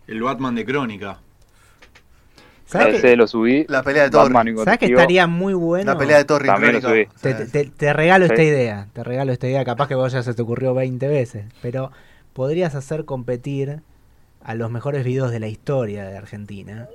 El 0.08 0.22
Batman 0.22 0.54
de 0.54 0.64
Crónica. 0.64 1.18
¿Sabes 2.64 3.02
que, 3.02 3.14
lo 3.14 3.26
subí. 3.26 3.66
La 3.68 3.82
pelea 3.82 4.04
de 4.04 4.10
Torre. 4.10 4.32
¿sabes 4.64 4.78
que 4.78 4.86
estaría 4.86 5.26
muy 5.26 5.52
bueno? 5.52 5.92
La 5.92 5.98
pelea 5.98 6.16
de 6.16 6.24
Torre 6.24 6.46
También 6.46 6.72
lo 6.72 6.80
subí. 6.80 7.04
Te, 7.20 7.34
sea, 7.34 7.46
te- 7.46 7.66
te 7.66 7.92
regalo 7.92 8.24
esta 8.24 8.42
idea, 8.42 8.88
te 8.94 9.04
regalo 9.04 9.32
esta 9.32 9.46
idea, 9.46 9.64
capaz 9.66 9.86
que 9.86 9.94
vos 9.94 10.10
ya 10.12 10.22
se 10.22 10.32
te 10.32 10.40
ocurrió 10.40 10.72
20 10.72 11.06
veces, 11.06 11.44
pero 11.60 11.92
podrías 12.32 12.74
hacer 12.74 13.04
competir 13.04 13.82
a 14.42 14.54
los 14.54 14.70
mejores 14.70 15.04
videos 15.04 15.30
de 15.30 15.40
la 15.40 15.48
historia 15.48 16.04
de 16.04 16.16
Argentina, 16.16 16.88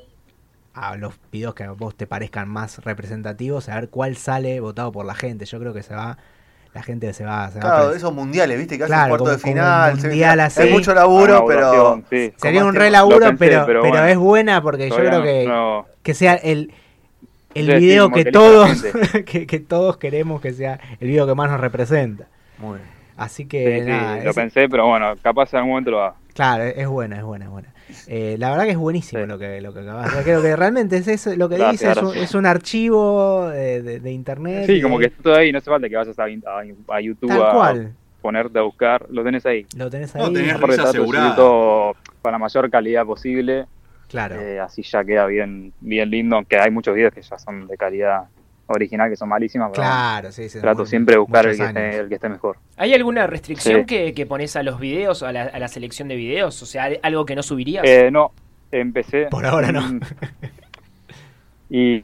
a 0.74 0.98
los 0.98 1.14
videos 1.32 1.54
que 1.54 1.64
a 1.64 1.72
vos 1.72 1.96
te 1.96 2.08
parezcan 2.08 2.50
más 2.50 2.84
representativos, 2.84 3.70
a 3.70 3.76
ver 3.76 3.90
cuál 3.90 4.16
sale 4.18 4.60
votado 4.60 4.92
por 4.92 5.06
la 5.06 5.14
gente. 5.16 5.46
Yo 5.46 5.60
creo 5.60 5.74
que 5.74 5.84
se 5.84 5.94
va, 5.94 6.18
la 6.74 6.84
gente 6.84 7.12
se 7.14 7.26
va, 7.26 7.50
se 7.50 7.60
va 7.60 7.62
Claro, 7.62 7.92
pres- 7.92 7.96
esos 7.98 8.14
mundiales, 8.14 8.58
viste, 8.58 8.78
que 8.78 8.84
hacen 8.84 8.96
Claro, 8.96 9.10
cuarto 9.10 9.30
de 9.32 9.38
final. 9.40 9.94
un 9.96 10.02
mundial 10.02 10.40
así. 10.40 10.62
Es 10.64 10.72
mucho 10.72 10.94
laburo, 10.94 11.46
pero. 11.48 12.02
sí. 12.10 12.32
Sería 12.38 12.64
un 12.66 12.76
re 12.76 12.90
laburo, 12.92 13.20
pensé, 13.20 13.38
pero, 13.66 13.82
pero 13.82 14.06
es 14.06 14.18
buena 14.18 14.62
porque 14.62 14.90
yo 14.90 14.96
creo 14.96 15.24
que, 15.24 15.46
no- 15.48 15.86
que 16.04 16.14
sea 16.14 16.36
el, 16.36 16.72
el 17.56 17.66
Sí, 17.66 17.74
video 17.80 18.12
que 18.12 18.26
todos 18.26 18.84
que, 19.26 19.48
que 19.48 19.60
todos 19.60 19.98
queremos 19.98 20.42
que 20.42 20.54
sea 20.54 20.80
el 21.00 21.08
video 21.08 21.26
que 21.26 21.36
más 21.36 21.50
nos 21.50 21.60
representa. 21.60 22.28
Muy 22.60 22.78
bien. 22.78 22.90
Así 23.18 23.44
Sí, 23.44 23.50
que 23.50 23.82
sí, 23.84 23.90
nada, 23.90 24.24
lo 24.24 24.30
es- 24.30 24.36
pensé, 24.36 24.70
pero 24.70 24.88
bueno, 24.88 25.14
capaz 25.22 25.52
en 25.54 25.58
algún 25.58 25.72
momento 25.72 25.92
lo 25.92 26.04
haga. 26.04 26.16
Claro, 26.40 26.64
es 26.64 26.88
buena, 26.88 27.18
es 27.18 27.24
buena, 27.24 27.46
es 27.46 27.52
buena. 27.52 27.74
Eh, 28.08 28.36
la 28.40 28.52
verdad 28.52 28.66
que 28.66 28.72
es 28.72 28.78
buenísimo 28.78 29.22
Sí. 29.22 29.28
lo 29.28 29.38
que 29.40 29.62
lo 29.62 29.74
que 29.74 29.80
acabas 29.82 30.16
de. 30.16 30.24
Creo 30.24 30.42
que 30.42 30.56
realmente 30.56 30.98
es 30.98 31.08
eso, 31.08 31.36
lo 31.36 31.50
que 31.50 31.58
Gracias, 31.58 31.96
dice 31.96 32.08
es 32.08 32.16
un, 32.18 32.24
es 32.24 32.36
un 32.36 32.46
archivo 32.46 33.50
de, 33.50 33.82
de- 33.82 34.00
de 34.00 34.12
internet. 34.12 34.66
Sí, 34.68 34.74
y 34.74 34.82
como 34.82 35.00
que 35.00 35.06
está 35.08 35.24
todo 35.24 35.36
ahí, 35.36 35.52
no 35.52 35.58
hace 35.58 35.70
falta 35.70 35.90
que 35.90 35.96
vayas 35.96 36.18
a, 36.20 36.24
a- 36.24 36.96
a 36.96 37.02
YouTube 37.02 37.30
tal 37.30 37.44
a 37.46 37.52
cual. 37.52 37.94
ponerte 38.22 38.60
a 38.60 38.62
buscar, 38.62 39.06
lo 39.10 39.24
tenés 39.24 39.46
ahí. 39.46 39.66
Lo 39.76 39.90
tenés 39.90 40.16
ahí. 40.16 40.22
No, 40.22 40.32
tenés 40.32 40.60
risa 40.62 40.92
todo 41.36 41.96
con 42.22 42.32
la 42.32 42.38
mayor 42.38 42.70
calidad 42.70 43.06
posible, 43.06 43.66
Claro. 44.08 44.36
eh, 44.40 44.60
así 44.60 44.82
ya 44.84 45.04
queda 45.04 45.26
bien 45.26 45.72
bien 45.80 46.10
lindo, 46.10 46.36
aunque 46.36 46.58
hay 46.58 46.70
muchos 46.72 46.94
videos 46.96 47.14
que 47.14 47.22
ya 47.22 47.38
son 47.40 47.68
de 47.68 47.78
calidad 47.78 48.24
original, 48.76 49.10
que 49.10 49.16
son 49.16 49.30
malísimas, 49.30 49.70
pero 49.72 49.82
claro, 49.84 50.32
sí, 50.32 50.50
sí. 50.50 50.60
trato 50.62 50.80
muy- 50.80 50.88
siempre 50.88 51.16
de 51.16 51.20
buscar 51.20 51.46
el 51.48 51.58
que, 51.58 51.64
esté, 51.64 51.98
el 51.98 52.10
que 52.10 52.16
esté 52.16 52.30
mejor. 52.30 52.58
¿Hay 52.78 52.94
alguna 52.94 53.28
restricción 53.28 53.82
Sí. 53.82 53.86
que, 53.86 54.14
que 54.14 54.26
pones 54.26 54.56
a 54.56 54.64
los 54.64 54.80
videos, 54.80 55.24
a 55.24 55.32
la, 55.32 55.44
a 55.44 55.60
la 55.60 55.68
selección 55.68 56.08
de 56.08 56.16
videos? 56.16 56.62
O 56.62 56.66
sea, 56.66 56.90
algo 57.04 57.26
que 57.26 57.36
no 57.36 57.44
subirías. 57.44 57.84
Eh, 57.88 58.10
no, 58.12 58.32
empecé... 58.72 59.26
Por 59.28 59.46
ahora 59.46 59.72
no. 59.72 59.82
mm, 59.82 60.00
Y 61.70 62.04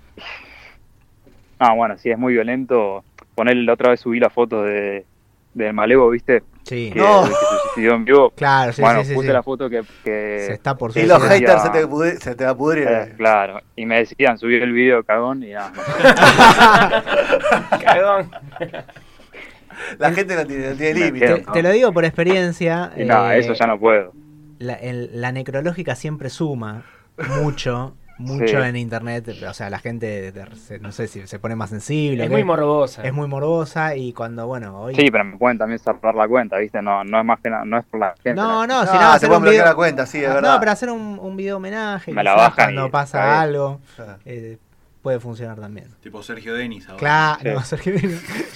Ah, 1.57 1.73
bueno, 1.73 1.97
si 1.97 2.09
es 2.11 2.17
muy 2.17 2.33
violento, 2.33 3.03
ponerle 3.33 3.63
la 3.63 3.73
otra 3.73 3.89
vez 3.91 4.01
subí 4.01 4.19
la 4.19 4.29
foto 4.29 4.61
de 4.63 5.05
del 5.53 5.71
Malevo, 5.73 6.09
¿viste? 6.09 6.43
Sí. 6.63 6.91
Que, 6.93 6.99
No. 6.99 7.23
que 7.23 7.31
en 7.77 8.05
vivo. 8.05 8.31
Claro, 8.31 8.73
sí, 8.73 8.81
bueno, 8.81 9.01
sí, 9.01 9.09
sí, 9.09 9.13
puse 9.15 9.27
sí. 9.27 9.33
la 9.33 9.43
foto 9.43 9.69
que, 9.69 9.83
que 10.03 10.43
Se 10.47 10.53
está 10.53 10.75
por 10.75 10.97
Y 10.97 11.05
los 11.05 11.21
haters 11.23 11.61
se 11.63 11.69
te, 11.69 11.87
pudri- 11.87 12.17
se 12.19 12.35
te 12.35 12.45
va 12.45 12.51
a 12.51 12.57
pudrir. 12.57 12.87
eh, 12.87 13.13
claro, 13.17 13.61
y 13.75 13.85
me 13.85 13.97
decían 13.99 14.37
subir 14.37 14.61
el 14.63 14.71
video, 14.71 15.03
cagón, 15.03 15.43
y 15.43 15.51
nada. 15.53 15.71
Cagón. 17.83 18.31
La 19.99 20.11
gente 20.11 20.35
no 20.35 20.45
tiene, 20.45 20.69
no 20.69 20.75
límite. 20.99 21.27
Te, 21.27 21.41
te 21.51 21.63
lo 21.63 21.71
digo 21.71 21.91
por 21.91 22.05
experiencia. 22.05 22.91
Y 22.95 23.03
nada, 23.03 23.35
eh, 23.35 23.39
eso 23.39 23.53
ya 23.53 23.67
no 23.67 23.79
puedo. 23.79 24.13
la, 24.59 24.73
el- 24.75 25.09
la 25.21 25.31
necrológica 25.31 25.95
siempre 25.95 26.29
suma 26.29 26.83
mucho, 27.41 27.95
mucho 28.17 28.47
Sí. 28.47 28.55
en 28.55 28.75
internet. 28.75 29.27
O 29.47 29.53
sea, 29.53 29.69
la 29.69 29.79
gente, 29.79 30.31
de- 30.31 30.55
se- 30.55 30.79
no 30.79 30.91
sé 30.91 31.07
si 31.07 31.25
se 31.27 31.39
pone 31.39 31.55
más 31.55 31.69
sensible. 31.69 32.23
Es 32.23 32.29
¿qué? 32.29 32.35
muy 32.35 32.43
morbosa. 32.43 33.03
Es 33.03 33.13
muy 33.13 33.27
morbosa 33.27 33.95
y 33.95 34.13
cuando, 34.13 34.47
bueno, 34.47 34.79
hoy... 34.81 34.95
Sí, 34.95 35.09
pero 35.11 35.23
me 35.25 35.37
pueden 35.37 35.57
también 35.57 35.79
cerrar 35.79 36.15
la 36.15 36.27
cuenta, 36.27 36.57
¿viste? 36.57 36.81
No, 36.81 37.03
no 37.03 37.19
es 37.19 37.25
más 37.25 37.39
que 37.41 37.49
nada, 37.49 37.65
no 37.65 37.77
es 37.77 37.85
por 37.85 37.99
la 37.99 38.13
gente. 38.23 38.33
No, 38.35 38.65
no, 38.65 38.83
No, 38.85 38.91
si 38.91 38.97
no, 38.97 38.99
pueden 39.19 39.31
un 39.33 39.41
bloquear 39.41 39.51
video... 39.51 39.65
la 39.65 39.75
cuenta, 39.75 40.05
sí, 40.05 40.23
es 40.23 40.29
no, 40.29 40.35
verdad. 40.35 40.57
pero 40.59 40.71
hacer 40.71 40.89
un, 40.91 41.19
un 41.21 41.35
video 41.37 41.57
homenaje, 41.57 42.11
Me 42.13 42.23
la 42.23 42.35
bajan 42.35 42.65
cuando 42.73 42.87
y 42.87 42.89
pasa 42.89 43.41
algo, 43.41 43.79
eh, 44.25 44.57
puede 45.05 45.19
funcionar 45.19 45.59
también. 45.59 45.85
Tipo 46.01 46.23
Sergio 46.23 46.55
Denis 46.55 46.89
ahora. 46.89 46.97
Claro, 46.97 47.39
Sí. 47.43 47.49
no, 47.49 47.61
Sergio, 47.63 47.93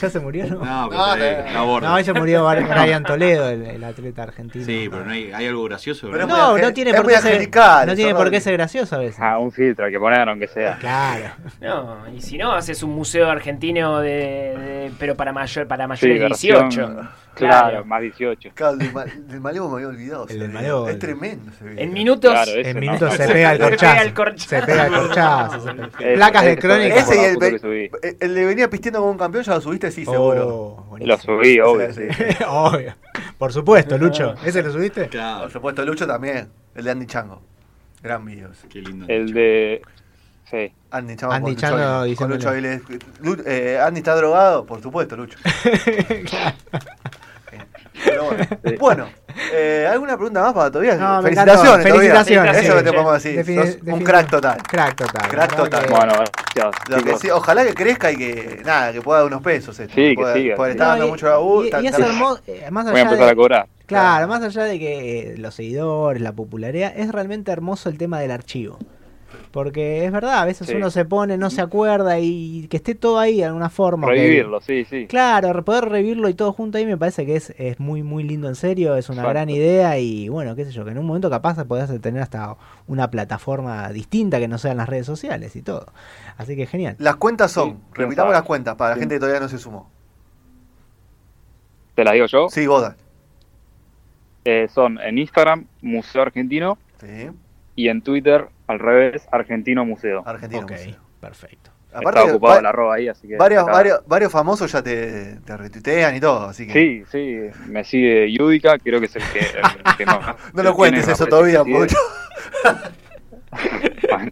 ¿ya 0.01 0.09
se 0.09 0.19
murió? 0.19 0.47
No, 0.47 0.55
No, 0.65 0.89
pero 0.89 1.53
No, 1.53 1.79
no. 1.79 2.03
se 2.03 2.11
murió 2.11 2.47
Brian 2.69 3.03
Toledo, 3.03 3.49
el, 3.49 3.67
el 3.67 3.83
atleta 3.83 4.23
argentino. 4.23 4.65
Sí, 4.65 4.87
pero 4.89 5.05
no 5.05 5.11
hay, 5.11 5.31
hay 5.31 5.45
algo 5.45 5.63
gracioso. 5.65 6.09
Pero 6.11 6.25
No, 6.25 6.57
no 6.57 6.73
tiene 6.73 6.95
por 6.95 7.05
qué 7.05 7.17
ser, 7.19 7.49
no 7.85 7.95
tiene 7.95 8.15
por 8.15 8.31
qué 8.31 8.41
ser 8.41 8.53
gracioso 8.53 8.95
a 8.95 8.99
veces. 8.99 9.19
Ah, 9.21 9.37
un 9.37 9.51
filtro 9.51 9.85
hay 9.85 9.91
que 9.91 9.99
poner, 9.99 10.27
aunque 10.27 10.47
sea. 10.47 10.77
Claro. 10.79 11.35
No, 11.61 12.07
y 12.15 12.19
si 12.19 12.39
no, 12.39 12.53
haces 12.53 12.81
un 12.81 12.95
museo 12.95 13.29
argentino 13.29 13.99
de, 13.99 14.09
de- 14.09 14.91
pero 14.97 15.15
para 15.15 15.31
mayor 15.31 15.67
para 15.67 15.83
Sí, 15.83 15.87
mayores 16.07 16.19
de 16.19 16.25
versión- 16.51 17.09
18. 17.39 17.47
Claro, 17.69 17.85
más 17.85 18.01
18. 18.01 18.49
Claro, 18.53 18.77
del, 18.77 18.93
ma- 18.93 19.05
del 19.05 19.39
Malevo 19.41 19.69
me 19.69 19.75
había 19.75 19.87
olvidado. 19.87 20.23
El 20.25 20.29
ese 20.29 20.39
del 20.39 20.47
video. 20.49 20.61
Malevo, 20.61 20.87
Es 20.87 20.93
el- 20.93 20.99
tremendo 20.99 21.51
ese 21.51 21.63
video. 21.65 21.83
En 21.83 21.93
minutos. 21.93 22.31
Claro, 22.31 22.51
ese 22.51 22.69
En 22.69 22.79
minutos 22.79 23.13
se 23.15 23.27
pega 23.27 23.51
el 23.51 23.57
Se 23.57 23.63
pega 23.63 23.69
corchazo. 23.69 24.01
el 24.03 24.13
corchazo. 24.13 24.49
Se 24.49 24.61
pega 24.61 24.85
el 24.85 24.91
corchazo. 24.93 25.65
Placas 26.15 26.45
de 26.45 26.57
crónica. 26.57 26.95
Ese 26.95 27.15
y 27.21 27.25
el, 27.25 27.37
ve- 27.37 27.59
subí. 27.59 27.91
el- 28.03 28.17
el 28.19 28.35
de 28.35 28.45
venía 28.45 28.69
pisteando 28.69 28.99
como 28.99 29.11
un 29.11 29.17
campeón, 29.17 29.43
ya 29.43 29.55
lo 29.55 29.61
subiste, 29.61 29.91
sí, 29.91 30.05
seguro. 30.05 30.47
Oh, 30.47 30.75
Lo 30.77 30.83
buenísimo. 30.89 31.17
subí, 31.39 31.59
obvio. 31.59 31.93
Sí, 31.93 32.01
sí. 32.11 32.23
sí. 32.37 32.43
Obvio. 32.47 32.93
Por 33.37 33.53
supuesto, 33.53 33.97
Lucho. 33.97 34.35
¿Ese 34.43 34.61
lo 34.61 34.71
subiste? 34.71 35.01
Por 35.03 35.09
Claro, 35.11 35.49
supuesto, 35.49 35.85
Lucho 35.85 36.05
también. 36.05 36.49
El 36.75 36.83
de 36.85 36.91
Andy 36.91 37.05
Chango. 37.05 37.41
Gran 38.01 38.23
video. 38.25 38.49
qué 38.69 38.81
lindo. 38.81 39.05
El 39.07 39.33
de. 39.33 39.81
Sí. 40.49 40.71
Andy 40.91 41.15
Chango. 41.15 41.33
Andy 41.33 41.55
con 41.55 41.69
Lucho 41.69 41.77
Chango. 41.77 42.15
Con. 42.15 42.29
Lucho 42.31 42.49
Aguilera. 42.49 42.81
Lu- 43.21 43.43
eh, 43.45 43.79
Andy 43.81 43.99
está 43.99 44.15
drogado, 44.15 44.65
por 44.65 44.81
supuesto, 44.81 45.15
Lucho. 45.15 45.37
Pero 48.19 48.77
bueno, 48.79 48.79
bueno 48.79 49.07
eh, 49.53 49.87
¿alguna 49.91 50.15
pregunta 50.17 50.41
más 50.41 50.53
para 50.53 50.71
Tobias? 50.71 50.99
No, 50.99 51.21
felicitaciones. 51.21 51.85
Tobias. 51.87 51.93
Felicitaciones. 51.93 52.57
Eso 52.57 52.75
que 52.75 52.83
te 52.83 52.91
podemos 52.91 53.23
decir. 53.23 53.45
Sos 53.45 53.77
un 53.93 54.03
crack 54.03 54.29
total. 54.29 54.57
Crack 54.63 54.95
total. 54.95 55.29
Crack 55.29 55.55
total. 55.55 55.85
que- 55.85 55.91
Bueno, 55.91 56.13
gracias. 56.55 56.89
Lo 56.89 57.03
que 57.03 57.17
sí, 57.17 57.29
ojalá 57.29 57.65
que 57.65 57.73
crezca 57.73 58.11
y 58.11 58.17
que 58.17 58.61
nada, 58.65 58.91
que 58.91 59.01
pueda 59.01 59.19
dar 59.19 59.27
unos 59.27 59.41
pesos. 59.41 59.79
Esto, 59.79 59.93
Sí, 59.93 60.15
que 60.15 60.33
siga. 60.33 60.55
pueda 60.55 60.71
Sí. 60.71 60.77
estar 60.77 60.87
No, 60.87 60.91
dando 60.93 61.07
mucho 61.07 61.27
laburo. 61.29 61.63
y- 61.63 61.67
está- 61.67 61.81
y 61.81 61.87
es 61.87 61.93
está- 61.93 62.05
hermoso, 62.07 62.41
eh, 62.47 62.67
más 62.71 62.85
Voy 62.85 62.91
a 62.91 62.95
allá 62.95 63.01
empezar 63.03 63.25
de, 63.25 63.31
a 63.31 63.35
cobrar. 63.35 63.67
Claro, 63.85 64.27
más 64.27 64.43
allá 64.43 64.63
de 64.65 64.77
que 64.79 65.19
eh, 65.33 65.37
los 65.37 65.55
seguidores, 65.55 66.21
la 66.21 66.31
popularidad, 66.33 66.93
es 66.95 67.11
realmente 67.11 67.51
hermoso 67.51 67.89
el 67.89 67.97
tema 67.97 68.19
del 68.19 68.31
archivo. 68.31 68.77
Porque 69.51 70.05
es 70.05 70.11
verdad, 70.11 70.39
a 70.41 70.45
veces 70.45 70.67
Sí. 70.67 70.75
uno 70.75 70.91
se 70.91 71.05
pone, 71.05 71.35
no 71.35 71.49
se 71.49 71.61
acuerda 71.61 72.19
y 72.19 72.67
que 72.69 72.77
esté 72.77 72.93
todo 72.93 73.17
ahí 73.17 73.37
de 73.37 73.45
alguna 73.45 73.69
forma. 73.71 74.05
que- 74.07 74.13
Revivirlo, 74.13 74.61
sí, 74.61 74.85
sí. 74.85 75.07
Claro, 75.07 75.65
poder 75.65 75.85
revivirlo 75.89 76.29
y 76.29 76.35
todo 76.35 76.53
junto 76.53 76.77
ahí 76.77 76.85
me 76.85 76.97
parece 76.97 77.25
que 77.25 77.35
es, 77.35 77.49
es 77.57 77.79
muy 77.79 78.03
muy 78.03 78.21
lindo 78.23 78.47
en 78.47 78.53
serio, 78.53 78.95
es 78.95 79.09
una 79.09 79.21
Exacto. 79.21 79.29
gran 79.29 79.49
idea 79.49 79.97
y 79.97 80.29
bueno, 80.29 80.55
qué 80.55 80.65
sé 80.65 80.71
yo, 80.71 80.85
que 80.85 80.91
en 80.91 80.99
un 80.99 81.05
momento 81.07 81.31
capaz 81.31 81.63
podés 81.65 81.89
tener 81.99 82.21
hasta 82.21 82.57
una 82.87 83.09
plataforma 83.09 83.89
distinta 83.89 84.37
que 84.37 84.47
no 84.47 84.59
sean 84.59 84.77
las 84.77 84.87
redes 84.87 85.07
sociales 85.07 85.55
y 85.55 85.63
todo. 85.63 85.87
Así 86.37 86.55
que 86.55 86.67
genial. 86.67 86.95
Las 86.99 87.15
cuentas 87.15 87.51
son, 87.51 87.71
Sí, 87.71 87.77
repitamos 87.93 88.31
las 88.33 88.43
cuentas 88.43 88.75
para 88.75 88.93
la 88.93 88.99
gente 88.99 89.15
que 89.15 89.19
todavía 89.19 89.39
no 89.41 89.49
se 89.49 89.57
sumó. 89.57 89.89
¿Te 91.95 92.03
las 92.03 92.13
digo 92.13 92.27
yo? 92.27 92.49
Sí, 92.49 92.67
Boda. 92.67 92.95
Eh, 94.45 94.67
son 94.73 94.99
en 95.01 95.17
Instagram, 95.17 95.65
Museo 95.81 96.21
Argentino, 96.21 96.77
Sí, 97.01 97.29
y 97.83 97.87
en 97.89 98.01
Twitter, 98.01 98.47
al 98.67 98.79
revés, 98.79 99.27
Argentino 99.31 99.85
Museo. 99.85 100.21
Argentino. 100.25 100.63
ok, 100.63 100.71
Museo. 100.71 100.95
perfecto. 101.21 101.71
Está 101.91 102.23
ocupado 102.25 102.59
el 102.59 102.65
arroba 102.65 102.95
ahí, 102.95 103.07
así 103.07 103.27
que... 103.27 103.35
varios, 103.37 103.63
acá- 103.63 103.71
varios, 103.71 103.99
varios 104.05 104.31
famosos 104.31 104.71
ya 104.71 104.83
te, 104.83 105.37
te 105.37 105.57
retuitean 105.57 106.15
y 106.15 106.19
todo, 106.19 106.45
así 106.49 106.67
que. 106.67 106.73
Sí, 106.73 107.03
sí, 107.09 107.39
me 107.67 107.83
sigue 107.83 108.31
Yudica, 108.31 108.77
creo 108.77 108.99
que 108.99 109.07
es 109.07 109.15
el 109.15 109.23
que, 109.33 109.39
el 109.39 109.97
que 109.97 110.05
más... 110.05 110.35
No 110.53 110.61
lo 110.61 110.75
cuentes 110.75 111.07
eso 111.07 111.25
todavía, 111.25 111.63
mucho. 111.63 111.95
Bueno, 114.11 114.29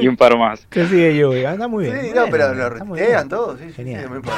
y 0.00 0.08
un 0.08 0.16
par 0.16 0.36
más. 0.36 0.66
Que 0.66 0.86
sigue 0.86 1.16
Yubi, 1.16 1.44
anda 1.44 1.68
muy 1.68 1.84
bien. 1.84 2.00
Sí, 2.02 2.10
no, 2.14 2.26
pero 2.30 2.52
lo 2.54 2.68
retuitean 2.70 3.08
bien. 3.10 3.28
todos, 3.28 3.60
sí, 3.60 3.72
Genial. 3.72 4.08
sí, 4.08 4.30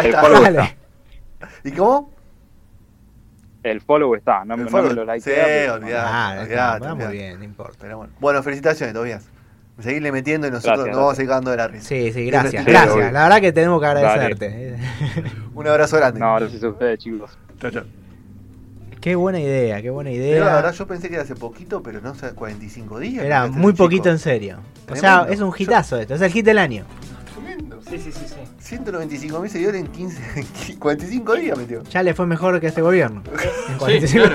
El 0.00 0.06
está. 0.06 0.20
follow 0.20 0.42
Dale. 0.42 0.58
está. 0.60 1.48
¿Y 1.64 1.72
cómo? 1.72 2.12
El 3.62 3.80
follow 3.80 4.14
está, 4.14 4.44
no, 4.44 4.56
no 4.56 4.68
follow. 4.68 4.88
me 4.88 4.94
lo 4.94 5.04
likea. 5.04 5.34
Sí, 5.34 5.40
pero- 5.44 5.74
olvidá. 5.74 6.04
Ah, 6.06 6.40
olvidate, 6.42 6.76
está, 6.76 6.78
muy 6.94 7.04
olvidate. 7.04 7.12
bien, 7.16 7.38
no 7.38 7.44
importa. 7.44 7.76
Pero 7.80 7.96
bueno. 7.98 8.12
bueno, 8.20 8.42
felicitaciones, 8.42 8.94
Tobias. 8.94 9.28
Seguirle 9.80 10.10
metiendo 10.10 10.46
y 10.48 10.50
nosotros 10.50 10.78
Gracias, 10.78 10.96
nos 10.96 10.96
vamos 10.96 11.10
a 11.18 11.22
gracias. 11.22 11.24
ir 11.24 11.28
cagando 11.28 11.50
de 11.52 11.56
la 11.56 11.68
risa. 11.68 11.84
Sí, 11.88 12.12
sí, 12.12 12.26
gracias. 12.26 12.64
Sí, 12.64 12.70
gracias. 12.70 12.94
obvio. 12.94 13.10
La 13.12 13.22
verdad 13.24 13.40
que 13.40 13.52
tenemos 13.52 13.80
que 13.80 13.86
agradecerte. 13.86 14.76
Un 15.54 15.68
abrazo 15.68 15.96
grande. 15.98 16.18
No, 16.20 16.34
gracias 16.36 16.62
a 16.64 16.68
ustedes, 16.68 16.98
chicos. 16.98 17.38
Chao, 17.60 17.70
chao. 17.70 17.84
Qué 19.00 19.14
buena 19.14 19.38
idea, 19.38 19.80
qué 19.80 19.90
buena 19.90 20.10
digo 20.10 20.22
la 20.24 20.28
idea. 20.30 20.54
verdad, 20.56 20.72
yo 20.72 20.86
pensé 20.88 21.08
que 21.08 21.14
era 21.14 21.22
hace 21.22 21.36
poquito, 21.36 21.80
pero 21.84 22.00
no 22.00 22.16
sé, 22.16 22.32
45 22.32 22.98
días. 22.98 23.24
Era 23.24 23.46
muy 23.46 23.72
chico. 23.72 23.84
poquito 23.84 24.10
en 24.10 24.18
serio. 24.18 24.58
O 24.90 24.96
sea, 24.96 25.26
es 25.30 25.40
un 25.40 25.52
hitazo 25.56 25.96
esto, 26.00 26.14
es 26.16 26.20
el 26.20 26.32
hit 26.32 26.44
del 26.44 26.58
año. 26.58 26.84
Sí, 27.90 27.98
sí, 27.98 28.12
sí, 28.12 28.24
sí. 28.26 28.34
195 28.60 29.40
mil 29.40 29.50
seguidores 29.50 29.80
en 29.80 29.86
15, 29.88 30.76
45 30.78 31.34
días 31.36 31.56
metió. 31.56 31.82
Ya 31.84 32.02
le 32.02 32.12
fue 32.14 32.26
mejor 32.26 32.60
que 32.60 32.66
este 32.66 32.82
gobierno. 32.82 33.22
En 33.32 33.38
Sí, 33.38 33.48
45. 33.78 34.26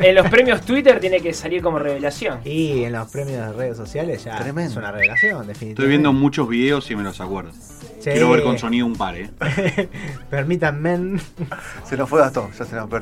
En 0.00 0.14
los 0.16 0.28
premios 0.28 0.62
Twitter 0.62 0.98
tiene 0.98 1.20
que 1.20 1.32
salir 1.32 1.62
como 1.62 1.78
revelación. 1.78 2.40
Y 2.44 2.82
en 2.84 2.92
los 2.92 3.08
premios 3.10 3.46
de 3.46 3.52
redes 3.52 3.76
sociales 3.76 4.24
ya 4.24 4.36
Tremendo. 4.38 4.70
es 4.72 4.76
una 4.76 4.90
revelación, 4.90 5.46
definitivamente. 5.46 5.70
Estoy 5.72 5.88
viendo 5.88 6.12
muchos 6.12 6.48
videos 6.48 6.90
y 6.90 6.96
me 6.96 7.02
los 7.04 7.20
acuerdo. 7.20 7.52
Sí. 7.52 8.10
Quiero 8.10 8.30
ver 8.30 8.42
con 8.42 8.58
sonido 8.58 8.84
un 8.86 8.96
par, 8.96 9.14
eh. 9.16 9.30
Permítanme. 10.30 11.20
Se 11.84 11.96
nos 11.96 12.08
fue 12.08 12.18
Gastón, 12.20 12.50
ya 12.58 12.64
se 12.64 12.74
nos 12.74 12.88
perdió. 12.88 12.90